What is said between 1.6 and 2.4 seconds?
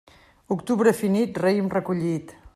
recollit.